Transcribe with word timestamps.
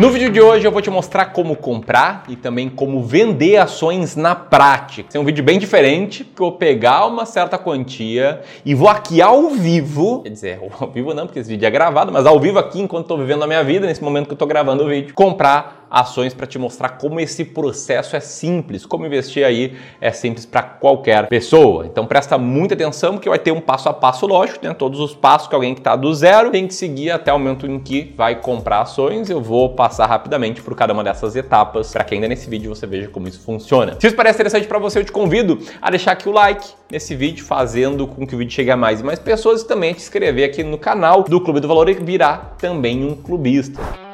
No 0.00 0.10
vídeo 0.10 0.30
de 0.30 0.40
hoje 0.40 0.64
eu 0.64 0.70
vou 0.70 0.80
te 0.80 0.88
mostrar 0.90 1.24
como 1.32 1.56
comprar 1.56 2.22
e 2.28 2.36
também 2.36 2.68
como 2.68 3.02
vender 3.02 3.56
ações 3.56 4.14
na 4.14 4.32
prática. 4.32 5.08
Esse 5.08 5.16
é 5.16 5.20
um 5.20 5.24
vídeo 5.24 5.42
bem 5.42 5.58
diferente, 5.58 6.22
porque 6.22 6.40
eu 6.40 6.50
vou 6.50 6.56
pegar 6.56 7.04
uma 7.06 7.26
certa 7.26 7.58
quantia 7.58 8.42
e 8.64 8.76
vou 8.76 8.88
aqui 8.88 9.20
ao 9.20 9.50
vivo, 9.50 10.22
quer 10.22 10.28
dizer, 10.28 10.60
ao 10.78 10.88
vivo 10.88 11.12
não, 11.14 11.26
porque 11.26 11.40
esse 11.40 11.50
vídeo 11.50 11.66
é 11.66 11.70
gravado, 11.70 12.12
mas 12.12 12.26
ao 12.26 12.38
vivo 12.38 12.60
aqui 12.60 12.80
enquanto 12.80 13.06
estou 13.06 13.18
vivendo 13.18 13.42
a 13.42 13.46
minha 13.48 13.64
vida, 13.64 13.88
nesse 13.88 14.00
momento 14.00 14.26
que 14.26 14.30
eu 14.30 14.36
estou 14.36 14.46
gravando 14.46 14.84
o 14.84 14.88
vídeo, 14.88 15.12
comprar 15.12 15.77
ações 15.90 16.34
para 16.34 16.46
te 16.46 16.58
mostrar 16.58 16.90
como 16.90 17.20
esse 17.20 17.44
processo 17.44 18.16
é 18.16 18.20
simples, 18.20 18.84
como 18.84 19.06
investir 19.06 19.44
aí 19.44 19.76
é 20.00 20.10
simples 20.12 20.46
para 20.46 20.62
qualquer 20.62 21.26
pessoa. 21.28 21.86
Então 21.86 22.06
presta 22.06 22.38
muita 22.38 22.74
atenção 22.74 23.14
porque 23.14 23.28
vai 23.28 23.38
ter 23.38 23.52
um 23.52 23.60
passo 23.60 23.88
a 23.88 23.92
passo 23.92 24.26
lógico, 24.26 24.64
né? 24.66 24.74
Todos 24.74 25.00
os 25.00 25.14
passos 25.14 25.48
que 25.48 25.54
alguém 25.54 25.74
que 25.74 25.80
está 25.80 25.96
do 25.96 26.12
zero 26.14 26.50
tem 26.50 26.66
que 26.66 26.74
seguir 26.74 27.10
até 27.10 27.32
o 27.32 27.38
momento 27.38 27.66
em 27.66 27.78
que 27.78 28.12
vai 28.16 28.40
comprar 28.40 28.82
ações. 28.82 29.30
Eu 29.30 29.40
vou 29.40 29.70
passar 29.70 30.06
rapidamente 30.06 30.62
por 30.62 30.74
cada 30.74 30.92
uma 30.92 31.04
dessas 31.04 31.36
etapas 31.36 31.92
para 31.92 32.04
que 32.04 32.14
ainda 32.14 32.28
nesse 32.28 32.48
vídeo 32.48 32.74
você 32.74 32.86
veja 32.86 33.08
como 33.08 33.28
isso 33.28 33.40
funciona. 33.40 33.96
Se 33.98 34.06
isso 34.06 34.16
parece 34.16 34.36
interessante 34.36 34.66
para 34.66 34.78
você, 34.78 34.98
eu 34.98 35.04
te 35.04 35.12
convido 35.12 35.58
a 35.80 35.90
deixar 35.90 36.12
aqui 36.12 36.28
o 36.28 36.32
like 36.32 36.66
nesse 36.90 37.14
vídeo, 37.14 37.44
fazendo 37.44 38.06
com 38.06 38.26
que 38.26 38.34
o 38.34 38.38
vídeo 38.38 38.52
chegue 38.52 38.70
a 38.70 38.76
mais 38.76 39.00
e 39.00 39.04
mais 39.04 39.18
pessoas 39.18 39.62
e 39.62 39.66
também 39.66 39.92
te 39.92 40.00
inscrever 40.00 40.48
aqui 40.48 40.62
no 40.62 40.78
canal 40.78 41.22
do 41.22 41.40
Clube 41.40 41.60
do 41.60 41.68
Valor 41.68 41.88
e 41.88 41.94
virar 41.94 42.56
também 42.58 43.04
um 43.04 43.14
clubista. 43.14 44.07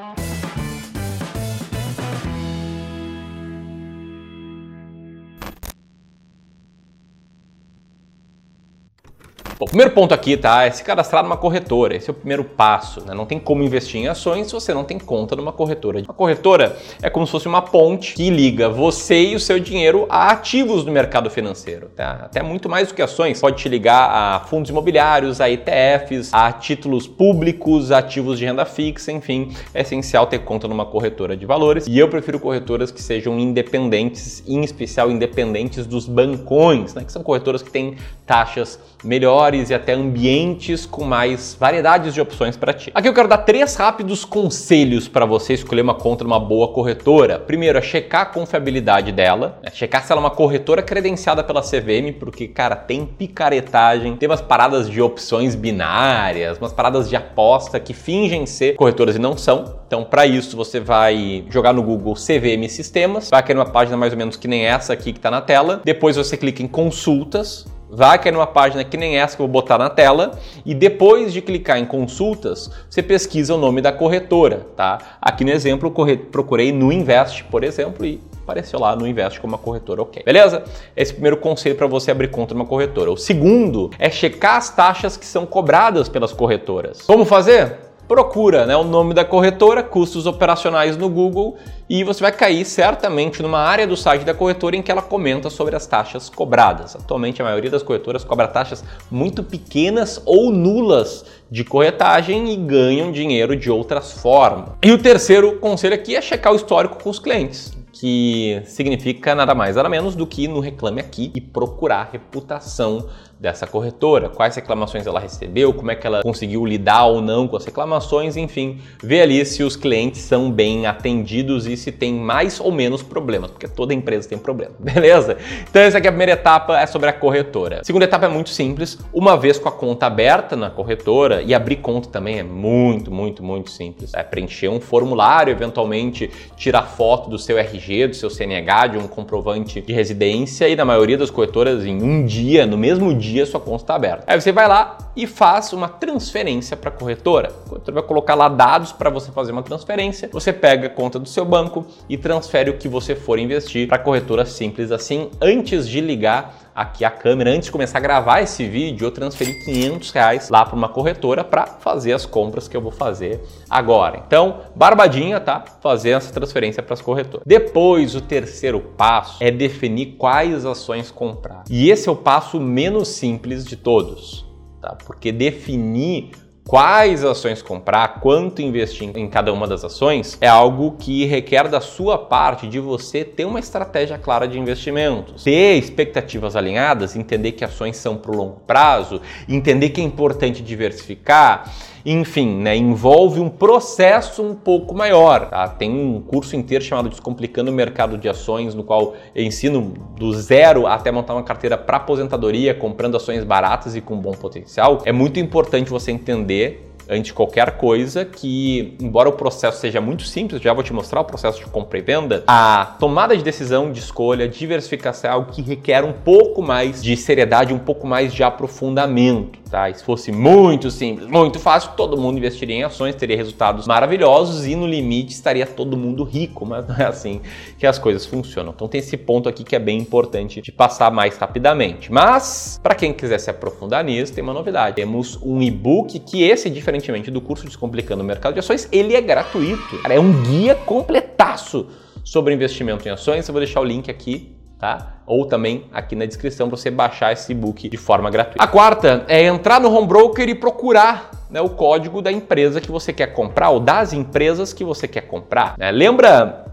Bom, 9.57 9.67
o 9.67 9.69
primeiro 9.69 9.93
ponto 9.93 10.13
aqui, 10.13 10.37
tá? 10.37 10.65
É 10.65 10.71
se 10.71 10.83
cadastrar 10.83 11.23
numa 11.23 11.37
corretora. 11.37 11.95
Esse 11.95 12.11
é 12.11 12.13
o 12.13 12.15
primeiro 12.15 12.43
passo. 12.43 13.01
Né? 13.07 13.15
Não 13.15 13.25
tem 13.25 13.39
como 13.39 13.63
investir 13.63 14.01
em 14.01 14.09
ações 14.09 14.49
se 14.49 14.53
você 14.53 14.75
não 14.75 14.83
tem 14.83 14.99
conta 14.99 15.37
numa 15.37 15.53
corretora. 15.53 16.01
Uma 16.01 16.15
corretora 16.15 16.77
é 17.01 17.09
como 17.09 17.25
se 17.25 17.31
fosse 17.31 17.47
uma 17.47 17.63
ponte 17.63 18.15
que 18.15 18.31
liga 18.31 18.69
você 18.69 19.27
e 19.27 19.37
o 19.37 19.41
seu 19.41 19.61
dinheiro 19.61 20.07
a 20.09 20.33
ativos 20.33 20.85
no 20.85 20.91
mercado 20.91 21.31
financeiro. 21.31 21.89
Tá? 21.95 22.23
Até 22.25 22.43
muito 22.43 22.69
mais 22.69 22.89
do 22.89 22.95
que 22.95 23.03
ações. 23.03 23.41
Pode 23.41 23.57
te 23.57 23.69
ligar 23.69 24.11
a 24.11 24.41
fundos 24.41 24.71
imobiliários, 24.71 25.41
a 25.41 25.49
ETFs, 25.49 26.35
a 26.35 26.51
títulos 26.51 27.07
públicos, 27.07 27.93
ativos 27.93 28.41
de 28.41 28.47
renda 28.47 28.65
fixa, 28.65 29.13
enfim. 29.13 29.53
É 29.73 29.83
essencial 29.83 30.27
ter 30.27 30.41
conta 30.41 30.67
numa 30.67 30.85
corretora 30.85 31.37
de 31.37 31.47
valores. 31.47 31.87
E 31.87 31.97
eu 31.97 32.09
prefiro 32.09 32.41
corretoras 32.41 32.91
que 32.91 33.01
sejam 33.01 33.39
independentes, 33.39 34.43
em 34.49 34.63
especial 34.63 35.13
independentes 35.13 35.87
dos 35.87 36.09
bancões, 36.09 36.93
né? 36.93 37.05
que 37.05 37.13
são 37.13 37.23
corretoras 37.23 37.63
que 37.63 37.71
têm 37.71 37.97
taxas 38.27 38.81
melhores 39.05 39.45
e 39.55 39.75
até 39.75 39.93
ambientes 39.93 40.87
com 40.87 41.05
mais 41.05 41.57
variedades 41.59 42.15
de 42.15 42.21
opções 42.21 42.57
para 42.57 42.73
ti. 42.73 42.91
Aqui 42.95 43.09
eu 43.09 43.15
quero 43.15 43.29
dar 43.29 43.39
três 43.39 43.75
rápidos 43.77 44.25
conselhos 44.25 45.09
para 45.09 45.25
você 45.25 45.55
escolher 45.55 45.83
uma 45.83 45.95
conta 45.95 46.25
numa 46.25 46.41
boa 46.41 46.69
corretora. 46.69 47.39
Primeiro 47.39 47.79
é 47.79 47.83
checar 47.83 48.23
a 48.23 48.27
confiabilidade 48.27 49.13
dela, 49.13 49.59
é 49.63 49.71
checar 49.71 50.05
se 50.05 50.13
ela 50.13 50.21
é 50.21 50.25
uma 50.25 50.31
corretora 50.31 50.83
credenciada 50.83 51.43
pela 51.43 51.63
CVM, 51.63 52.19
porque, 52.19 52.49
cara, 52.49 52.77
tem 52.77 53.07
picaretagem, 53.07 54.17
tem 54.17 54.29
umas 54.29 54.41
paradas 54.41 54.91
de 54.91 55.01
opções 55.01 55.55
binárias, 55.55 56.59
umas 56.59 56.73
paradas 56.73 57.09
de 57.09 57.17
aposta 57.17 57.79
que 57.79 57.95
fingem 57.95 58.47
ser 58.47 58.75
corretoras 58.75 59.17
e 59.17 59.19
não 59.19 59.37
são. 59.37 59.77
Então, 59.87 60.05
para 60.05 60.27
isso, 60.27 60.57
você 60.57 60.81
vai 60.81 61.45
jogar 61.51 61.73
no 61.73 61.83
Google 61.83 62.15
CVM 62.15 62.69
Sistemas, 62.69 63.31
vai 63.31 63.43
cair 63.43 63.55
numa 63.55 63.67
página 63.67 63.97
mais 63.97 64.13
ou 64.13 64.19
menos 64.19 64.37
que 64.37 64.49
nem 64.49 64.65
essa 64.65 64.93
aqui 64.93 65.13
que 65.13 65.19
está 65.19 65.31
na 65.31 65.41
tela. 65.41 65.81
Depois 65.85 66.17
você 66.17 66.37
clica 66.37 66.63
em 66.63 66.69
consultas, 66.69 67.67
vai 67.95 68.19
cair 68.19 68.33
numa 68.33 68.47
página 68.47 68.85
que 68.85 68.97
nem 68.97 69.17
essa 69.17 69.37
que 69.37 69.43
eu 69.43 69.47
vou 69.47 69.53
botar 69.53 69.79
na 69.79 69.89
tela 69.89 70.39
e 70.65 70.75
depois 70.75 71.33
de 71.33 71.41
clicar 71.41 71.79
em 71.79 71.87
consultas, 71.87 72.71
você 72.91 73.03
pesquisa 73.03 73.55
o 73.55 73.59
nome 73.59 73.81
da 73.81 73.93
corretora, 73.93 74.67
tá? 74.77 74.99
Aqui 75.21 75.45
no 75.45 75.51
exemplo, 75.51 75.93
procurei 76.31 76.73
no 76.73 76.93
Invest, 76.93 77.45
por 77.45 77.63
exemplo, 77.63 78.05
e 78.05 78.21
apareceu 78.43 78.79
lá 78.79 78.95
no 78.95 79.07
Invest 79.07 79.41
como 79.41 79.53
uma 79.53 79.59
corretora, 79.59 80.03
ok. 80.03 80.23
Beleza? 80.25 80.65
Esse 80.97 81.13
é 81.13 81.13
o 81.13 81.15
primeiro 81.15 81.37
conselho 81.39 81.77
para 81.77 81.87
você 81.87 82.11
abrir 82.11 82.29
conta 82.29 82.55
numa 82.55 82.67
corretora. 82.67 83.11
O 83.11 83.17
segundo 83.17 83.91
é 83.99 84.11
checar 84.11 84.57
as 84.57 84.71
taxas 84.71 85.17
que 85.17 85.27
são 85.27 85.47
cobradas 85.47 86.09
pelas 86.09 86.33
corretoras. 86.33 87.03
Como 87.03 87.25
fazer? 87.25 87.79
Procura 88.07 88.67
né, 88.67 88.77
o 88.77 88.85
nome 88.85 89.15
da 89.15 89.25
corretora, 89.25 89.83
custos 89.83 90.27
operacionais 90.27 90.97
no 90.97 91.09
Google 91.09 91.57
e 91.89 92.05
você 92.05 92.21
vai 92.21 92.33
cair 92.33 92.65
certamente 92.65 93.43
numa 93.43 93.59
área 93.59 93.87
do 93.87 93.97
site 93.97 94.25
da 94.25 94.35
corretora 94.35 94.77
em 94.77 94.83
que 94.83 94.91
ela 94.91 95.03
comenta 95.03 95.51
sobre 95.51 95.75
as 95.77 95.87
taxas 95.87 96.29
cobradas. 96.29 96.97
Atualmente 96.97 97.41
a 97.41 97.45
maioria 97.45 97.71
das 97.71 97.83
corretoras 97.83 98.25
cobra 98.25 98.49
taxas 98.49 98.85
muito 99.11 99.43
pequenas 99.43 100.21
ou 100.25 100.51
nulas 100.51 101.25
de 101.51 101.65
corretagem 101.65 102.53
e 102.53 102.57
ganham 102.57 103.13
dinheiro 103.13 103.57
de 103.57 103.71
outras 103.71 104.13
formas. 104.13 104.71
E 104.83 104.93
o 104.93 104.99
terceiro 104.99 105.59
conselho 105.59 105.95
aqui 105.95 106.17
é 106.17 106.21
checar 106.21 106.53
o 106.53 106.57
histórico 106.57 107.03
com 107.03 107.11
os 107.11 107.19
clientes 107.19 107.73
que 107.95 108.61
significa 108.67 109.37
nada 109.37 109.55
mais 109.55 109.77
nada 109.77 109.89
menos 109.89 110.17
do 110.17 110.27
que 110.27 110.49
no 110.49 110.59
Reclame 110.59 111.01
Aqui 111.01 111.31
e 111.35 111.41
procurar 111.41 112.11
reputação 112.13 113.09
dessa 113.45 113.67
corretora, 113.67 114.31
quais 114.31 114.57
reclamações 114.57 115.07
ela 115.07 115.21
recebeu, 115.21 115.75
como 115.75 115.91
é 115.91 115.95
que 115.95 116.07
ela 116.07 116.23
conseguiu 116.23 116.65
lidar 116.65 117.05
ou 117.05 117.21
não 117.21 117.47
com 117.47 117.57
as 117.57 117.65
reclamações, 117.67 118.39
enfim, 118.39 118.79
ver 119.03 119.21
ali 119.21 119.45
se 119.45 119.63
os 119.63 119.77
clientes 119.77 120.23
são 120.23 120.51
bem 120.51 120.87
atendidos 120.87 121.67
e 121.67 121.77
se 121.77 121.93
tem 121.93 122.15
mais 122.15 122.59
ou 122.59 122.73
menos 122.73 123.03
problemas, 123.03 123.51
porque 123.51 123.69
toda 123.69 123.93
empresa 123.93 124.31
tem 124.31 124.39
problema, 124.39 124.73
beleza? 124.81 125.37
Então 125.69 125.83
essa 125.83 125.99
aqui 125.99 126.07
é 126.07 126.09
a 126.09 126.13
primeira 126.13 126.33
etapa, 126.33 126.81
é 126.81 126.87
sobre 126.87 127.11
a 127.11 127.13
corretora. 127.13 127.81
A 127.83 127.85
segunda 127.85 128.07
etapa 128.07 128.25
é 128.25 128.29
muito 128.31 128.49
simples, 128.49 128.99
uma 129.13 129.37
vez 129.37 129.59
com 129.59 129.69
a 129.69 129.73
conta 129.73 130.07
aberta 130.07 130.57
na 130.57 130.71
corretora 130.71 131.43
e 131.43 131.53
abrir 131.53 131.77
conta 131.77 132.09
também 132.09 132.39
é 132.39 132.43
muito, 132.43 133.13
muito, 133.13 133.45
muito 133.45 133.71
simples. 133.71 134.15
É 134.15 134.23
preencher 134.23 134.71
um 134.71 134.81
formulário, 134.81 135.51
eventualmente 135.51 136.31
tirar 136.57 136.85
foto 136.85 137.29
do 137.29 137.39
seu 137.39 137.59
RG, 137.59 138.09
do 138.09 138.17
seu 138.17 138.31
CNH, 138.31 138.87
de 138.87 138.97
um 138.97 139.07
comprovante 139.07 139.83
de 139.83 139.93
residência 139.93 140.67
e 140.67 140.75
na 140.75 140.87
maioria 140.87 141.19
das 141.19 141.29
corretoras 141.29 141.85
em 141.85 142.03
um 142.03 142.25
dia, 142.25 142.65
no 142.65 142.79
mesmo 142.79 143.13
dia 143.13 143.34
dia 143.35 143.47
sua 143.47 143.61
conta 143.61 143.83
está 143.83 143.95
aberta. 143.95 144.25
Aí 144.27 144.41
você 144.41 144.53
vai 144.53 144.69
lá 144.69 144.97
e 145.17 145.27
faz 145.27 145.73
uma 145.73 145.89
transferência 145.89 146.77
para 146.77 146.89
a 146.89 146.93
corretora. 146.93 147.49
A 147.49 147.69
corretora 147.69 147.95
vai 147.95 148.03
colocar 148.03 148.35
lá 148.35 148.49
dados 148.49 148.93
para 148.93 149.11
você 149.11 149.31
fazer 149.33 149.53
uma 149.53 149.63
transferência. 149.63 150.29
Você 150.33 150.53
pega 150.53 150.87
a 150.87 150.91
conta 150.91 151.19
do 151.19 151.29
seu 151.29 151.45
banco 151.45 151.85
e 152.09 152.17
transfere 152.17 152.71
o 152.71 152.79
que 152.79 152.89
você 152.89 153.15
for 153.15 153.39
investir 153.39 153.89
para 153.89 153.97
a 153.97 154.01
corretora 154.01 154.47
simples 154.47 154.91
assim, 154.93 155.31
antes 155.41 155.89
de 155.89 156.01
ligar 156.01 156.64
aqui 156.75 157.05
a 157.05 157.11
câmera, 157.11 157.51
antes 157.51 157.67
de 157.67 157.73
começar 157.73 157.99
a 157.99 158.01
gravar 158.01 158.41
esse 158.41 158.67
vídeo, 158.67 159.07
eu 159.07 159.11
transferi 159.11 159.55
500 159.65 160.11
reais 160.11 160.49
lá 160.49 160.65
para 160.65 160.75
uma 160.75 160.89
corretora 160.89 161.45
para 161.45 161.67
fazer 161.67 162.13
as 162.13 162.27
compras 162.27 162.67
que 162.67 162.77
eu 162.77 162.81
vou 162.81 162.91
fazer 162.91 163.41
agora. 163.71 164.23
Então, 164.27 164.61
barbadinha, 164.75 165.39
tá? 165.39 165.65
Fazer 165.81 166.11
essa 166.11 166.33
transferência 166.33 166.83
para 166.83 166.95
as 166.95 167.01
corretoras. 167.01 167.45
Depois, 167.47 168.15
o 168.15 168.21
terceiro 168.21 168.81
passo 168.81 169.43
é 169.43 169.51
definir 169.51 170.17
quais 170.19 170.67
ações 170.67 171.11
comprar. 171.11 171.65
E 171.71 171.91
esse 171.91 172.09
é 172.09 172.13
o 172.13 172.17
passo 172.17 172.61
menos 172.61 173.09
simples 173.09 173.65
de 173.65 173.77
todos, 173.77 174.45
tá? 174.81 174.97
Porque 175.07 175.31
definir 175.31 176.31
quais 176.67 177.23
ações 177.23 177.61
comprar, 177.61 178.21
quanto 178.21 178.63
investir 178.63 179.11
em 179.17 179.29
cada 179.29 179.53
uma 179.53 179.67
das 179.67 179.85
ações, 179.85 180.39
é 180.41 180.49
algo 180.49 180.97
que 180.99 181.25
requer 181.27 181.69
da 181.69 181.81
sua 181.81 182.17
parte 182.17 182.67
de 182.67 182.81
você 182.81 183.23
ter 183.23 183.45
uma 183.45 183.61
estratégia 183.61 184.19
clara 184.19 184.49
de 184.49 184.59
investimentos, 184.59 185.45
ter 185.45 185.77
expectativas 185.77 186.57
alinhadas, 186.57 187.15
entender 187.15 187.53
que 187.53 187.65
ações 187.65 187.97
são 187.97 188.17
para 188.17 188.33
o 188.33 188.37
longo 188.37 188.61
prazo, 188.67 189.21
entender 189.49 189.91
que 189.91 190.01
é 190.01 190.05
importante 190.05 190.63
diversificar 190.63 191.71
enfim, 192.05 192.57
né, 192.57 192.77
envolve 192.77 193.41
um 193.41 193.49
processo 193.49 194.43
um 194.43 194.55
pouco 194.55 194.95
maior. 194.95 195.49
Tá? 195.49 195.69
Tem 195.69 195.91
um 195.91 196.21
curso 196.21 196.55
inteiro 196.55 196.85
chamado 196.85 197.09
Descomplicando 197.09 197.71
o 197.71 197.75
Mercado 197.75 198.19
de 198.19 198.29
Ações, 198.29 198.75
no 198.75 198.85
qual 198.85 199.15
eu 199.35 199.45
ensino 199.45 199.95
do 200.17 200.33
zero 200.33 200.87
até 200.87 201.11
montar 201.11 201.35
uma 201.35 201.43
carteira 201.43 201.79
para 201.79 201.97
aposentadoria, 201.97 202.75
comprando 202.75 203.17
ações 203.17 203.43
baratas 203.45 203.97
e 203.97 204.01
com 204.01 204.17
bom 204.17 204.33
potencial. 204.33 205.01
É 205.05 205.13
muito 205.13 205.41
importante 205.41 205.91
você 205.91 206.13
entender 206.13 206.91
antes 207.09 207.27
de 207.27 207.33
qualquer 207.35 207.73
coisa 207.73 208.25
que, 208.25 208.97
embora 209.01 209.29
o 209.29 209.33
processo 209.33 209.81
seja 209.81 210.01
muito 210.01 210.25
simples, 210.25 210.61
já 210.61 210.73
vou 210.73 210.83
te 210.83 210.93
mostrar 210.93 211.21
o 211.21 211.25
processo 211.25 211.59
de 211.59 211.67
compra 211.67 211.99
e 211.99 212.03
venda, 212.03 212.45
a 212.47 212.97
tomada 212.99 213.37
de 213.37 213.43
decisão, 213.43 213.93
de 213.93 214.01
escolha, 214.01 214.49
diversificação 214.49 215.31
é 215.31 215.33
algo 215.35 215.53
que 215.53 215.63
requer 215.63 216.05
um 216.05 216.13
pouco 216.13 216.63
mais 216.63 217.03
de 217.03 217.17
seriedade, 217.17 217.73
um 217.73 217.79
pouco 217.79 218.07
mais 218.07 218.33
de 218.33 218.43
aprofundamento 218.43 219.64
tá? 219.75 219.91
E 219.91 219.95
se 219.95 220.05
fosse 220.05 220.31
muito 220.31 220.89
simples, 220.89 221.27
muito 221.27 221.59
fácil, 221.59 221.91
todo 221.97 222.17
mundo 222.17 222.39
investiria 222.39 222.77
em 222.77 222.85
ações, 222.85 223.17
teria 223.17 223.37
resultados 223.37 223.89
maravilhosos 223.89 224.65
e 224.67 224.77
no 224.77 224.87
limite 224.87 225.33
estaria 225.33 225.67
todo 225.67 225.97
mundo 225.97 226.23
rico, 226.23 226.65
mas 226.65 226.87
não 226.87 226.95
é 226.97 227.07
assim 227.07 227.41
que 227.77 227.85
as 227.85 227.99
coisas 227.99 228.25
funcionam. 228.25 228.73
Então 228.73 228.87
tem 228.87 229.01
esse 229.01 229.17
ponto 229.17 229.49
aqui 229.49 229.65
que 229.65 229.75
é 229.75 229.79
bem 229.81 229.99
importante 229.99 230.63
de 230.63 230.71
passar 230.71 231.11
mais 231.11 231.37
rapidamente. 231.37 232.13
Mas 232.13 232.79
para 232.81 232.95
quem 232.95 233.13
quiser 233.13 233.39
se 233.39 233.51
aprofundar 233.51 234.05
nisso, 234.05 234.33
tem 234.33 234.45
uma 234.45 234.53
novidade. 234.53 234.95
Temos 234.95 235.37
um 235.43 235.61
e-book 235.61 236.21
que 236.21 236.45
esse, 236.45 236.71
diferentemente 236.71 237.29
do 237.29 237.41
curso 237.41 237.65
Descomplicando 237.65 238.23
o 238.23 238.27
Mercado 238.27 238.55
de 238.55 238.61
Ações, 238.61 238.89
ele 238.93 239.17
é 239.17 239.21
gratuito. 239.21 239.99
Cara, 240.03 240.15
é 240.15 240.21
um 240.21 240.43
guia 240.45 240.77
completaço 240.77 241.89
sobre 242.23 242.55
investimento 242.55 243.09
em 243.09 243.11
ações. 243.11 243.49
Eu 243.49 243.53
vou 243.53 243.61
deixar 243.61 243.81
o 243.81 243.85
link 243.85 244.09
aqui 244.09 244.55
tá? 244.79 245.15
Ou 245.27 245.47
também 245.47 245.87
aqui 245.93 246.15
na 246.15 246.27
descrição 246.27 246.69
para 246.69 246.77
você 246.77 246.91
baixar 246.91 247.33
esse 247.33 247.53
e-book 247.53 247.89
de 247.89 247.97
forma 247.97 248.31
gratuita. 248.31 248.63
A 248.63 248.67
quarta 248.67 249.25
é 249.29 249.43
entrar 249.45 249.81
no 249.81 249.95
home 249.95 250.07
broker 250.07 250.49
e 250.49 250.55
procurar 250.55 251.31
né, 251.51 251.61
o 251.61 251.71
código 251.71 252.21
da 252.21 252.31
empresa 252.31 252.81
que 252.81 252.91
você 252.91 253.13
quer 253.13 253.29
comprar 253.29 253.71
ou 253.71 253.81
das 253.81 254.13
empresas 254.13 254.73
que 254.73 254.85
você 254.85 255.09
quer 255.09 255.23
comprar. 255.23 255.75
Né? 255.79 255.91
Lembra 255.91 256.67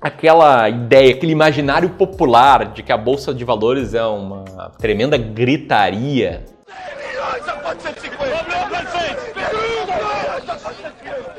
aquela 0.00 0.68
ideia, 0.68 1.14
aquele 1.14 1.32
imaginário 1.32 1.88
popular 1.90 2.66
de 2.66 2.82
que 2.82 2.92
a 2.92 2.96
bolsa 2.96 3.32
de 3.32 3.42
valores 3.42 3.94
é 3.94 4.04
uma 4.04 4.44
tremenda 4.78 5.16
gritaria? 5.16 6.44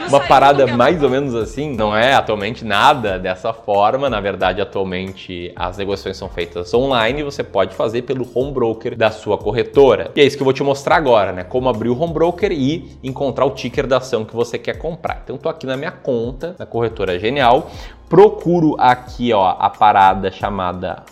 Uma 0.08 0.20
parada 0.20 0.68
mais 0.68 1.02
ou 1.02 1.10
menos 1.10 1.36
assim. 1.36 1.76
Não 1.76 1.96
é 1.96 2.14
atualmente 2.14 2.64
nada 2.64 3.18
dessa 3.18 3.54
forma. 3.54 4.10
Na 4.10 4.20
verdade, 4.20 4.62
atualmente 4.62 5.52
as 5.56 5.78
negociações 5.78 6.18
são 6.18 6.30
feitas 6.30 6.74
online 6.74 7.22
e 7.22 7.24
você 7.24 7.44
pode 7.44 7.76
fazer 7.76 8.04
pelo 8.04 8.28
home 8.34 8.52
broker 8.52 8.96
da 8.96 9.12
sua 9.12 9.38
corretora. 9.38 10.12
E 10.16 10.22
é 10.22 10.26
isso 10.26 10.36
que 10.38 10.42
eu 10.42 10.46
vou 10.46 10.54
te 10.54 10.64
mostrar 10.64 10.96
agora, 10.96 11.32
né? 11.32 11.44
Como 11.44 11.70
abrir 11.70 11.90
o 11.90 12.00
home 12.00 12.14
broker 12.14 12.52
e 12.52 12.98
encontrar 13.04 13.46
o 13.46 13.52
ticker 13.52 13.88
da 13.88 13.98
ação 13.98 14.26
que 14.26 14.36
você 14.36 14.58
quer 14.58 14.78
comprar. 14.78 15.22
Então, 15.24 15.36
estou 15.36 15.50
aqui 15.50 15.66
na 15.66 15.78
minha 15.78 15.92
conta, 15.92 16.56
na 16.58 16.66
corretora 16.66 17.20
Genial, 17.20 17.70
procuro 18.10 18.76
aqui, 18.80 19.34
ó, 19.34 19.56
a 19.60 19.70
parada 19.70 20.32
chamada 20.32 21.04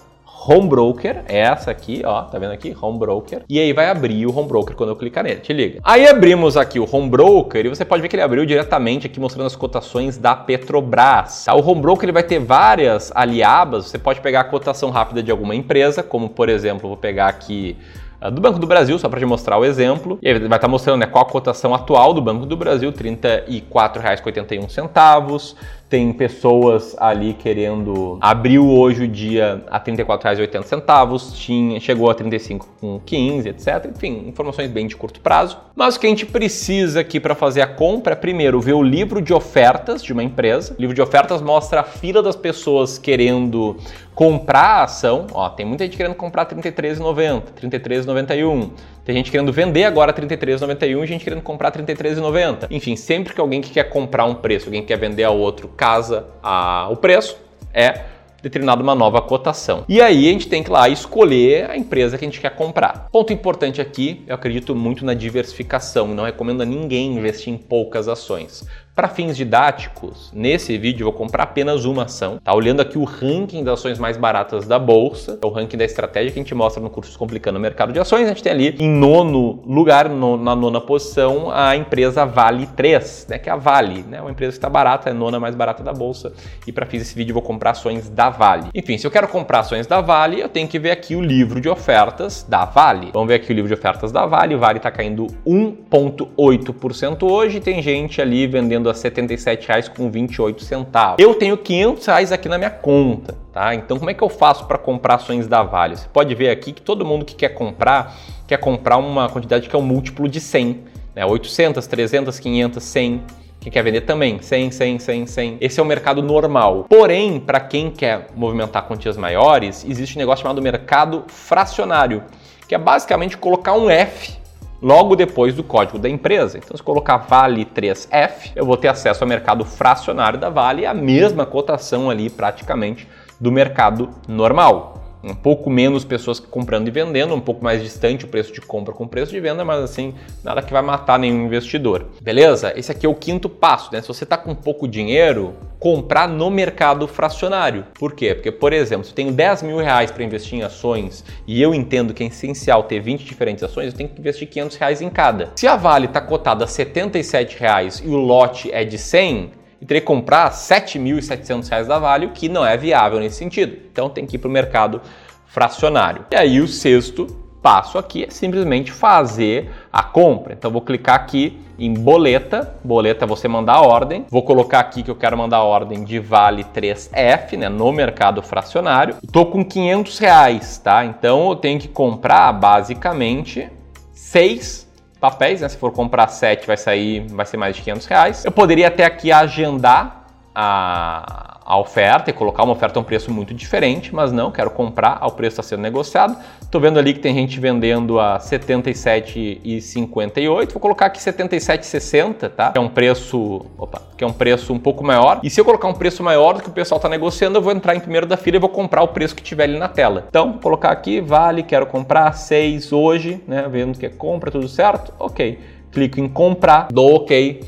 Home 0.46 0.68
Broker, 0.68 1.24
é 1.30 1.40
essa 1.40 1.72
aqui, 1.72 2.02
ó, 2.04 2.24
tá 2.24 2.38
vendo 2.38 2.52
aqui? 2.52 2.76
Home 2.82 3.00
Broker. 3.00 3.44
E 3.48 3.58
aí 3.58 3.72
vai 3.72 3.90
abrir 3.90 4.26
o 4.26 4.38
Home 4.38 4.50
Broker 4.50 4.76
quando 4.76 4.90
eu 4.90 4.96
clicar 4.98 5.24
nele, 5.24 5.40
te 5.40 5.54
liga. 5.54 5.80
Aí 5.82 6.06
abrimos 6.06 6.58
aqui 6.58 6.82
o 6.82 6.90
Home 6.92 7.10
Broker 7.10 7.66
e 7.66 7.70
você 7.70 7.86
pode 7.86 8.02
ver 8.02 8.10
que 8.10 8.18
ele 8.18 8.24
abriu 8.24 8.46
diretamente 8.46 9.08
aqui 9.08 9.22
mostrando 9.22 9.48
as 9.48 9.56
cotações 9.56 10.18
da 10.18 10.36
Petrobras. 10.36 11.46
Tá? 11.46 11.56
O 11.56 11.66
Home 11.66 11.82
Broker 11.82 12.04
ele 12.04 12.12
vai 12.12 12.24
ter 12.24 12.40
várias 12.40 13.10
ali 13.16 13.42
abas, 13.42 13.86
você 13.86 13.98
pode 13.98 14.20
pegar 14.20 14.42
a 14.42 14.44
cotação 14.44 14.90
rápida 14.90 15.24
de 15.24 15.32
alguma 15.32 15.56
empresa, 15.56 16.04
como 16.04 16.28
por 16.28 16.50
exemplo, 16.50 16.90
vou 16.90 16.98
pegar 16.98 17.28
aqui 17.28 17.78
ah, 18.24 18.30
do 18.30 18.40
Banco 18.40 18.58
do 18.58 18.66
Brasil, 18.66 18.98
só 18.98 19.10
para 19.10 19.20
te 19.20 19.26
mostrar 19.26 19.58
o 19.58 19.66
exemplo. 19.66 20.18
E 20.22 20.30
aí 20.30 20.34
vai 20.34 20.48
estar 20.48 20.60
tá 20.60 20.68
mostrando 20.70 21.00
né, 21.00 21.06
qual 21.06 21.26
a 21.26 21.30
cotação 21.30 21.74
atual 21.74 22.14
do 22.14 22.22
Banco 22.22 22.46
do 22.46 22.56
Brasil, 22.56 22.90
R$ 22.90 22.96
34,81 22.96 25.56
tem 25.94 26.12
pessoas 26.12 26.96
ali 26.98 27.36
querendo. 27.36 28.18
Abriu 28.20 28.68
hoje 28.68 29.04
o 29.04 29.08
dia 29.08 29.64
a 29.70 29.78
R$ 29.78 29.84
34,80, 29.92 31.36
tinha, 31.36 31.80
chegou 31.80 32.10
a 32.10 32.14
R$ 32.14 32.24
35,15, 32.24 33.46
etc. 33.46 33.92
Enfim, 33.96 34.24
informações 34.28 34.72
bem 34.72 34.88
de 34.88 34.96
curto 34.96 35.20
prazo. 35.20 35.60
Mas 35.76 35.96
o 35.96 36.00
que 36.00 36.08
a 36.08 36.10
gente 36.10 36.26
precisa 36.26 37.02
aqui 37.02 37.20
para 37.20 37.36
fazer 37.36 37.62
a 37.62 37.68
compra 37.68 38.14
é 38.14 38.16
primeiro 38.16 38.60
ver 38.60 38.74
o 38.74 38.82
livro 38.82 39.22
de 39.22 39.36
ofertas 39.36 40.02
de 40.02 40.12
uma 40.12 40.24
empresa. 40.24 40.74
O 40.76 40.82
livro 40.82 40.96
de 40.96 41.02
ofertas 41.02 41.44
mostra 41.44 41.82
a 41.82 41.84
fila 41.84 42.24
das 42.24 42.36
pessoas 42.36 42.98
querendo 42.98 43.78
comprar 44.16 44.80
a 44.80 44.84
ação. 44.86 45.28
Ó, 45.32 45.48
tem 45.50 45.66
muita 45.66 45.84
gente 45.84 45.98
querendo 45.98 46.16
comprar 46.16 46.48
R$ 46.50 46.56
33,90, 46.56 47.44
R$ 47.62 47.70
33,91. 47.70 48.70
Tem 49.06 49.16
gente 49.16 49.32
querendo 49.32 49.52
vender 49.52 49.84
agora 49.84 50.14
33,91 50.14 51.04
e 51.04 51.08
gente 51.08 51.24
querendo 51.26 51.42
comprar 51.42 51.72
33,90. 51.72 52.68
Enfim, 52.72 52.96
sempre 52.96 53.34
que 53.34 53.42
alguém 53.42 53.60
que 53.60 53.70
quer 53.70 53.90
comprar 53.90 54.24
um 54.24 54.36
preço, 54.36 54.68
alguém 54.68 54.82
que 54.82 54.88
quer 54.88 54.98
vender 54.98 55.26
a 55.26 55.30
outro, 55.30 55.68
casa 55.84 56.28
a, 56.42 56.88
o 56.90 56.96
preço, 56.96 57.38
é 57.74 58.06
determinada 58.42 58.82
uma 58.82 58.96
nova 58.96 59.22
cotação. 59.22 59.84
E 59.90 60.02
aí 60.02 60.30
a 60.30 60.32
gente 60.32 60.48
tem 60.48 60.64
que 60.64 60.72
lá 60.72 60.88
escolher 60.88 61.70
a 61.70 61.76
empresa 61.76 62.18
que 62.18 62.24
a 62.24 62.28
gente 62.28 62.40
quer 62.40 62.56
comprar. 62.56 63.10
Ponto 63.12 63.34
importante 63.34 63.82
aqui, 63.82 64.24
eu 64.26 64.34
acredito 64.34 64.74
muito 64.74 65.04
na 65.04 65.14
diversificação, 65.14 66.08
não 66.08 66.24
recomendo 66.24 66.62
a 66.62 66.66
ninguém 66.66 67.18
investir 67.18 67.54
em 67.54 67.58
poucas 67.58 68.08
ações. 68.08 68.66
Para 68.96 69.08
fins 69.08 69.36
didáticos, 69.36 70.30
nesse 70.32 70.78
vídeo 70.78 71.02
eu 71.02 71.10
vou 71.10 71.18
comprar 71.18 71.46
apenas 71.46 71.84
uma 71.84 72.04
ação. 72.04 72.38
Tá 72.38 72.54
olhando 72.54 72.80
aqui 72.80 72.96
o 72.96 73.04
ranking 73.04 73.64
das 73.64 73.80
ações 73.80 73.98
mais 73.98 74.18
baratas 74.18 74.68
da 74.68 74.78
bolsa, 74.78 75.40
é 75.42 75.46
o 75.48 75.50
ranking 75.50 75.78
da 75.78 75.84
estratégia 75.84 76.32
que 76.32 76.40
a 76.40 76.44
gente 76.44 76.54
mostra 76.54 76.80
no 76.80 76.92
curso 76.92 77.18
Complicando 77.18 77.58
o 77.58 77.62
Mercado 77.62 77.92
de 77.92 78.00
Ações. 78.00 78.26
A 78.26 78.28
gente 78.28 78.44
tem 78.44 78.52
ali 78.52 78.76
em 78.80 78.88
nono 78.88 79.64
lugar, 79.66 80.08
no, 80.08 80.38
na 80.38 80.56
nona 80.56 80.80
posição, 80.80 81.50
a 81.52 81.76
empresa 81.76 82.24
Vale 82.24 82.68
3, 82.68 83.26
né, 83.32 83.40
que 83.40 83.50
é 83.50 83.52
a 83.52 83.56
Vale, 83.56 84.04
né, 84.04 84.22
uma 84.22 84.30
empresa 84.30 84.52
que 84.52 84.58
está 84.60 84.70
barata, 84.70 85.10
é 85.10 85.12
a 85.12 85.16
nona 85.16 85.40
mais 85.40 85.56
barata 85.56 85.82
da 85.82 85.92
bolsa. 85.92 86.32
E 86.68 86.72
para 86.72 86.86
fins 86.86 87.00
desse 87.00 87.16
vídeo 87.16 87.32
eu 87.32 87.34
vou 87.36 87.42
comprar 87.42 87.72
ações 87.72 88.12
da 88.12 88.30
Vale. 88.30 88.70
Enfim, 88.76 89.00
se 89.00 89.08
eu 89.08 89.12
quero 89.12 89.28
comprar 89.28 89.62
ações 89.62 89.88
da 89.88 90.02
Vale, 90.02 90.40
eu 90.40 90.50
tenho 90.50 90.68
que 90.68 90.78
ver 90.78 90.92
aqui 90.92 91.16
o 91.16 91.22
livro 91.22 91.60
de 91.60 91.68
ofertas 91.68 92.46
da 92.48 92.64
Vale. 92.64 93.10
Vamos 93.12 93.28
ver 93.28 93.36
aqui 93.36 93.52
o 93.52 93.56
livro 93.56 93.70
de 93.70 93.74
ofertas 93.74 94.12
da 94.12 94.28
Vale. 94.28 94.56
Vale 94.56 94.78
está 94.78 94.92
caindo 94.92 95.26
1,8% 95.48 97.24
hoje. 97.24 97.60
Tem 97.60 97.82
gente 97.82 98.22
ali 98.22 98.46
vendendo 98.46 98.83
vendendo 98.84 98.90
a 98.90 98.94
R$ 98.94 99.00
77,28. 99.00 101.16
Eu 101.18 101.36
tenho 101.36 101.58
500 101.58 102.06
reais 102.06 102.32
aqui 102.32 102.48
na 102.50 102.58
minha 102.58 102.70
conta, 102.70 103.36
tá? 103.54 103.74
Então 103.74 103.98
como 103.98 104.10
é 104.10 104.14
que 104.14 104.22
eu 104.22 104.30
faço 104.30 104.66
para 104.66 104.78
comprar 104.78 105.16
ações 105.16 105.48
da 105.48 105.64
Vale? 105.64 105.96
Você 105.96 106.08
pode 106.12 106.36
ver 106.36 106.50
aqui 106.50 106.74
que 106.74 106.82
todo 106.82 107.06
mundo 107.06 107.24
que 107.24 107.36
quer 107.36 107.48
comprar, 107.50 108.18
quer 108.46 108.58
comprar 108.58 108.98
uma 108.98 109.30
quantidade 109.30 109.70
que 109.70 109.76
é 109.76 109.80
um 109.80 109.84
múltiplo 109.84 110.28
de 110.28 110.42
100, 110.42 110.82
né? 111.16 111.26
800, 111.26 111.88
300, 111.88 112.40
500, 112.40 112.84
100 112.84 113.22
quem 113.62 113.72
quer 113.72 113.82
vender 113.82 114.02
também, 114.02 114.42
100, 114.42 114.72
100, 114.72 115.00
100, 115.00 115.26
100. 115.26 115.58
Esse 115.62 115.80
é 115.80 115.84
o 115.84 115.86
mercado 115.86 116.22
normal. 116.22 116.86
Porém, 116.90 117.40
para 117.40 117.62
quem 117.62 117.90
quer 117.90 118.28
movimentar 118.36 118.86
quantias 118.86 119.16
maiores, 119.16 119.86
existe 119.88 120.18
um 120.18 120.20
negócio 120.20 120.44
chamado 120.44 120.62
mercado 120.62 121.24
fracionário, 121.28 122.26
que 122.68 122.76
é 122.76 122.78
basicamente 122.78 123.38
colocar 123.38 123.72
um 123.72 123.90
F 123.90 124.43
logo 124.84 125.16
depois 125.16 125.56
do 125.56 125.64
código 125.64 125.98
da 125.98 126.10
empresa. 126.10 126.58
Então, 126.58 126.76
se 126.76 126.84
colocar 126.84 127.18
Vale 127.18 127.66
3F, 127.66 128.52
eu 128.54 128.66
vou 128.66 128.76
ter 128.76 128.90
acesso 128.90 129.24
ao 129.24 129.28
mercado 129.28 129.64
fracionário 129.64 130.38
da 130.38 130.50
Vale, 130.50 130.86
a 130.86 130.94
mesma 130.94 131.46
cotação 131.46 132.10
ali 132.10 132.30
praticamente 132.30 133.08
do 133.40 133.50
mercado 133.50 134.10
normal 134.28 135.03
um 135.24 135.34
pouco 135.34 135.70
menos 135.70 136.04
pessoas 136.04 136.40
comprando 136.40 136.88
e 136.88 136.92
vendendo, 136.92 137.34
um 137.34 137.40
pouco 137.40 137.64
mais 137.64 137.82
distante 137.82 138.26
o 138.26 138.28
preço 138.28 138.52
de 138.52 138.60
compra 138.60 138.94
com 138.94 139.06
o 139.06 139.08
preço 139.08 139.32
de 139.32 139.40
venda, 139.40 139.64
mas 139.64 139.82
assim, 139.82 140.14
nada 140.44 140.62
que 140.62 140.74
vai 140.74 140.82
matar 140.82 141.18
nenhum 141.18 141.46
investidor. 141.46 142.08
Beleza? 142.22 142.74
Esse 142.76 142.92
aqui 142.92 143.06
é 143.06 143.10
o 143.10 143.16
quinto 143.16 143.48
passo, 143.48 143.90
né? 143.94 144.02
Se 144.02 144.08
você 144.08 144.26
está 144.26 144.38
com 144.38 144.54
pouco 144.54 144.88
dinheiro, 144.88 145.54
comprar 145.80 146.28
no 146.28 146.50
mercado 146.50 147.08
fracionário. 147.08 147.86
Por 147.94 148.14
quê? 148.14 148.36
Porque, 148.36 148.52
por 148.52 148.74
exemplo, 148.74 149.06
se 149.06 149.12
eu 149.12 149.16
tenho 149.16 149.32
10 149.32 149.64
mil 149.64 149.78
reais 149.78 150.12
para 150.12 150.24
investir 150.24 150.60
em 150.60 150.64
ações 150.64 151.24
e 151.48 151.62
eu 151.62 151.74
entendo 151.74 152.14
que 152.14 152.24
é 152.24 152.28
essencial 152.28 152.84
ter 152.84 153.00
20 153.00 153.24
diferentes 153.24 153.64
ações, 153.64 153.88
eu 153.88 153.94
tenho 153.94 154.10
que 154.10 154.20
investir 154.20 154.48
500 154.48 154.78
reais 154.78 155.02
em 155.02 155.10
cada. 155.10 155.52
Se 155.56 155.68
a 155.68 155.76
Vale 155.76 156.06
está 156.06 156.20
cotada 156.20 156.66
a 156.66 156.68
77 156.68 157.60
reais 157.60 158.02
e 158.04 158.10
o 158.10 158.18
lote 158.18 158.72
é 158.72 158.84
de 158.84 158.98
100, 158.98 159.52
e 159.84 159.86
teria 159.86 160.00
que 160.00 160.08
comprar 160.08 160.46
R$ 160.46 160.52
7.700 160.52 161.86
da 161.86 162.00
Vale, 162.00 162.28
o 162.28 162.30
que 162.30 162.48
não 162.48 162.66
é 162.66 162.78
viável 162.78 163.20
nesse 163.20 163.36
sentido. 163.36 163.78
Então 163.92 164.10
tem 164.10 164.26
que 164.26 164.38
ir 164.38 164.40
para 164.40 164.48
o 164.48 164.52
mercado 164.52 165.02
fracionário. 165.46 166.26
E 166.32 166.38
aí 166.38 166.62
o 166.62 166.70
sexto 166.70 167.28
passo 167.62 167.98
aqui 167.98 168.24
é 168.24 168.30
simplesmente 168.30 168.94
fazer 168.94 169.70
a 169.92 170.02
compra. 170.02 170.54
Então 170.54 170.72
vou 170.72 170.82
clicar 170.82 171.16
aqui 171.16 171.60
em 171.78 171.94
boleta, 171.94 172.78
boleta 172.82 173.26
você 173.26 173.50
mandar 173.50 173.82
ordem. 173.82 174.26
Vou 174.30 174.44
colocar 174.44 174.80
aqui 174.80 175.04
que 175.04 175.12
eu 175.12 175.16
quero 175.18 175.38
mandar 175.38 175.64
ordem 175.64 176.06
de 176.06 176.18
vale 176.18 176.64
3F, 176.64 177.58
né, 177.58 177.68
no 177.68 177.92
mercado 177.92 178.42
fracionário. 178.42 179.18
Estou 179.22 179.48
com 179.48 179.66
500 179.66 180.18
reais, 180.18 180.78
tá? 180.78 181.04
Então 181.04 181.50
eu 181.50 181.58
tenho 181.58 181.78
que 181.78 181.90
comprar 181.90 182.54
basicamente 182.54 183.70
seis 184.14 184.90
papéis, 185.24 185.62
né? 185.62 185.70
Se 185.70 185.78
for 185.78 185.94
comprar 185.94 186.28
7 186.28 186.68
vai 186.68 186.76
sair, 186.76 187.26
vai 187.30 187.46
ser 187.46 187.56
mais 187.56 187.74
de 187.74 187.82
500 187.82 188.06
reais. 188.08 188.44
Eu 188.44 188.52
poderia 188.52 188.90
até 188.90 189.06
aqui 189.06 189.32
agendar 189.32 190.26
a 190.54 191.53
a 191.66 191.78
oferta 191.78 192.30
e 192.30 192.34
colocar 192.34 192.64
uma 192.64 192.74
oferta 192.74 193.00
a 193.00 193.02
um 193.02 193.04
preço 193.04 193.32
muito 193.32 193.54
diferente, 193.54 194.14
mas 194.14 194.32
não, 194.32 194.52
quero 194.52 194.70
comprar 194.72 195.18
ao 195.22 195.32
preço 195.32 195.56
que 195.56 195.62
está 195.62 195.76
sendo 195.76 195.82
negociado. 195.82 196.38
Estou 196.62 196.82
vendo 196.82 197.00
ali 197.00 197.14
que 197.14 197.20
tem 197.20 197.34
gente 197.34 197.58
vendendo 197.60 198.20
a 198.20 198.34
R$ 198.34 198.40
77,58. 198.40 200.72
Vou 200.72 200.82
colocar 200.82 201.06
aqui 201.06 201.24
R$ 201.24 201.32
77,60, 201.32 202.50
tá? 202.50 202.72
Que 202.72 202.78
é 202.78 202.82
um 202.82 202.90
preço, 202.90 203.66
opa, 203.78 204.02
que 204.18 204.24
é 204.24 204.28
um 204.28 204.34
preço 204.34 204.74
um 204.74 204.80
pouco 204.80 205.04
maior. 205.04 205.40
E 205.44 205.50
se 205.50 205.62
eu 205.62 205.66
colocar 205.66 205.88
um 205.88 205.94
preço 205.94 206.24
maior 206.24 206.54
do 206.54 206.64
que 206.64 206.70
o 206.70 206.74
pessoal 206.74 206.98
está 206.98 207.08
negociando, 207.08 207.58
eu 207.58 207.62
vou 207.62 207.72
entrar 207.72 207.96
em 207.96 208.00
primeiro 208.00 208.26
da 208.26 208.36
fila 208.36 208.58
e 208.58 208.60
vou 208.60 208.70
comprar 208.70 209.04
o 209.04 209.10
preço 209.10 209.36
que 209.36 209.44
tiver 209.44 209.64
ali 209.64 209.78
na 209.78 209.88
tela. 209.88 210.26
Então, 210.28 210.54
vou 210.54 210.62
colocar 210.62 210.92
aqui, 210.92 211.22
vale, 211.22 211.62
quero 211.64 211.86
comprar 211.86 212.34
6 212.34 212.92
hoje, 212.92 213.42
né? 213.48 213.68
Vendo 213.70 213.98
que 213.98 214.06
é 214.06 214.10
compra, 214.10 214.52
tudo 214.52 214.68
certo? 214.68 215.14
Ok. 215.20 215.60
Clico 215.92 216.20
em 216.20 216.28
comprar, 216.28 216.88
dou 216.92 217.18
ok 217.18 217.62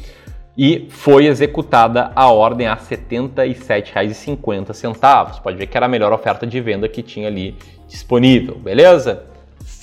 e 0.58 0.88
foi 0.90 1.28
executada 1.28 2.12
a 2.16 2.32
ordem 2.32 2.66
a 2.68 2.74
R$ 2.74 2.80
77,50. 2.82 5.42
Pode 5.42 5.58
ver 5.58 5.68
que 5.68 5.76
era 5.76 5.86
a 5.86 5.90
melhor 5.90 6.14
oferta 6.14 6.48
de 6.48 6.62
venda 6.62 6.88
que 6.88 7.04
tinha 7.04 7.28
ali 7.28 7.58
disponível, 7.88 8.56
beleza? 8.56 9.35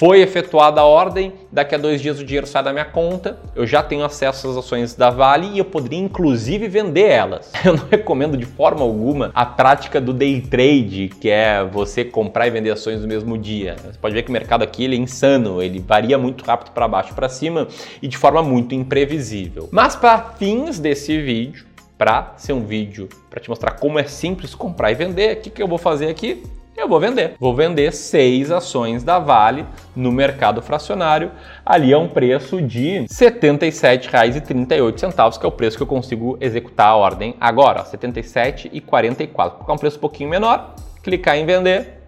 Foi 0.02 0.20
efetuada 0.20 0.80
a 0.80 0.84
ordem, 0.84 1.32
daqui 1.52 1.76
a 1.76 1.78
dois 1.78 2.02
dias 2.02 2.18
o 2.18 2.24
dinheiro 2.24 2.44
sai 2.44 2.60
da 2.60 2.72
minha 2.72 2.84
conta, 2.84 3.38
eu 3.54 3.64
já 3.64 3.84
tenho 3.84 4.04
acesso 4.04 4.50
às 4.50 4.56
ações 4.56 4.96
da 4.96 5.10
Vale 5.10 5.46
e 5.52 5.58
eu 5.58 5.64
poderia 5.64 6.00
inclusive 6.00 6.66
vender 6.66 7.08
elas. 7.08 7.52
Eu 7.64 7.76
não 7.76 7.86
recomendo 7.88 8.36
de 8.36 8.44
forma 8.44 8.82
alguma 8.82 9.30
a 9.32 9.46
prática 9.46 10.00
do 10.00 10.12
day 10.12 10.40
trade, 10.40 11.08
que 11.20 11.30
é 11.30 11.62
você 11.62 12.04
comprar 12.04 12.48
e 12.48 12.50
vender 12.50 12.72
ações 12.72 13.00
no 13.00 13.06
mesmo 13.06 13.38
dia. 13.38 13.76
Você 13.76 13.96
pode 14.00 14.12
ver 14.12 14.24
que 14.24 14.30
o 14.30 14.32
mercado 14.32 14.64
aqui 14.64 14.82
ele 14.82 14.96
é 14.96 14.98
insano, 14.98 15.62
ele 15.62 15.78
varia 15.78 16.18
muito 16.18 16.44
rápido 16.44 16.72
para 16.72 16.88
baixo 16.88 17.14
para 17.14 17.28
cima 17.28 17.68
e 18.02 18.08
de 18.08 18.18
forma 18.18 18.42
muito 18.42 18.74
imprevisível. 18.74 19.68
Mas 19.70 19.94
para 19.94 20.18
fins 20.36 20.80
desse 20.80 21.16
vídeo, 21.22 21.64
para 21.96 22.34
ser 22.38 22.54
um 22.54 22.64
vídeo 22.64 23.08
para 23.30 23.38
te 23.38 23.48
mostrar 23.48 23.70
como 23.78 24.00
é 24.00 24.04
simples 24.04 24.52
comprar 24.52 24.90
e 24.90 24.96
vender, 24.96 25.36
o 25.36 25.40
que, 25.42 25.50
que 25.50 25.62
eu 25.62 25.68
vou 25.68 25.78
fazer 25.78 26.08
aqui? 26.08 26.42
Eu 26.76 26.88
vou 26.88 26.98
vender. 26.98 27.34
Vou 27.38 27.54
vender 27.54 27.92
seis 27.92 28.50
ações 28.50 29.04
da 29.04 29.18
Vale 29.18 29.66
no 29.94 30.10
mercado 30.10 30.62
fracionário. 30.62 31.30
Ali 31.64 31.92
é 31.92 31.98
um 31.98 32.08
preço 32.08 32.60
de 32.62 33.00
R$ 33.00 33.06
77,38, 33.06 35.38
que 35.38 35.44
é 35.44 35.48
o 35.48 35.52
preço 35.52 35.76
que 35.76 35.82
eu 35.82 35.86
consigo 35.86 36.38
executar 36.40 36.88
a 36.88 36.96
ordem 36.96 37.36
agora, 37.40 37.82
R$ 37.82 37.88
77,44. 37.96 39.64
Vou 39.64 39.74
um 39.74 39.78
preço 39.78 39.98
um 39.98 40.00
pouquinho 40.00 40.30
menor, 40.30 40.74
clicar 41.02 41.36
em 41.36 41.46
vender. 41.46 42.00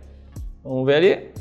Vamos 0.62 0.86
ver 0.86 0.94
ali. 0.94 1.34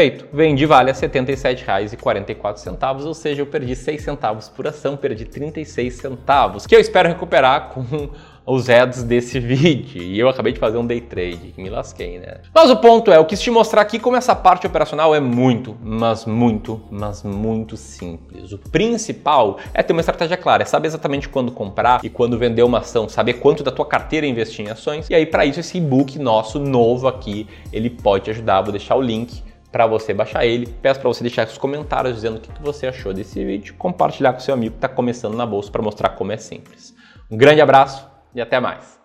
Feito. 0.00 0.24
Vendi 0.32 0.64
Vale 0.64 0.90
a 0.90 0.94
R$ 0.94 0.98
77,44, 0.98 3.04
ou 3.04 3.12
seja, 3.12 3.42
eu 3.42 3.46
perdi 3.46 3.76
6 3.76 4.02
centavos 4.02 4.48
por 4.48 4.66
ação, 4.66 4.96
perdi 4.96 5.26
36 5.26 5.92
centavos, 5.92 6.66
que 6.66 6.74
eu 6.74 6.80
espero 6.80 7.06
recuperar 7.06 7.68
com 7.68 8.08
os 8.46 8.70
ads 8.70 9.02
desse 9.02 9.38
vídeo. 9.38 10.02
E 10.02 10.18
eu 10.18 10.26
acabei 10.26 10.54
de 10.54 10.58
fazer 10.58 10.78
um 10.78 10.86
day 10.86 11.02
trade, 11.02 11.52
me 11.58 11.68
lasquei, 11.68 12.18
né? 12.18 12.38
Mas 12.54 12.70
o 12.70 12.78
ponto 12.78 13.12
é, 13.12 13.18
eu 13.18 13.26
quis 13.26 13.42
te 13.42 13.50
mostrar 13.50 13.82
aqui 13.82 13.98
como 13.98 14.16
essa 14.16 14.34
parte 14.34 14.66
operacional 14.66 15.14
é 15.14 15.20
muito, 15.20 15.76
mas 15.82 16.24
muito, 16.24 16.80
mas 16.90 17.22
muito 17.22 17.76
simples. 17.76 18.52
O 18.52 18.58
principal 18.58 19.58
é 19.74 19.82
ter 19.82 19.92
uma 19.92 20.00
estratégia 20.00 20.38
clara, 20.38 20.62
é 20.62 20.66
saber 20.66 20.88
exatamente 20.88 21.28
quando 21.28 21.52
comprar 21.52 22.02
e 22.02 22.08
quando 22.08 22.38
vender 22.38 22.62
uma 22.62 22.78
ação, 22.78 23.06
saber 23.06 23.34
quanto 23.34 23.62
da 23.62 23.70
tua 23.70 23.84
carteira 23.84 24.26
investir 24.26 24.66
em 24.66 24.70
ações. 24.70 25.10
E 25.10 25.14
aí 25.14 25.26
para 25.26 25.44
isso 25.44 25.60
esse 25.60 25.76
e-book 25.76 26.18
nosso 26.18 26.58
novo 26.58 27.06
aqui, 27.06 27.46
ele 27.70 27.90
pode 27.90 28.24
te 28.24 28.30
ajudar. 28.30 28.62
Vou 28.62 28.72
deixar 28.72 28.96
o 28.96 29.02
link 29.02 29.49
para 29.70 29.86
você 29.86 30.12
baixar 30.12 30.44
ele. 30.44 30.66
Peço 30.66 31.00
para 31.00 31.08
você 31.08 31.22
deixar 31.22 31.46
os 31.46 31.58
comentários 31.58 32.14
dizendo 32.14 32.36
o 32.36 32.40
que 32.40 32.62
você 32.62 32.86
achou 32.86 33.12
desse 33.12 33.44
vídeo, 33.44 33.74
compartilhar 33.74 34.32
com 34.32 34.40
seu 34.40 34.54
amigo 34.54 34.72
que 34.72 34.78
está 34.78 34.88
começando 34.88 35.36
na 35.36 35.46
bolsa 35.46 35.70
para 35.70 35.82
mostrar 35.82 36.10
como 36.10 36.32
é 36.32 36.36
simples. 36.36 36.94
Um 37.30 37.36
grande 37.36 37.60
abraço 37.60 38.08
e 38.34 38.40
até 38.40 38.58
mais. 38.58 38.98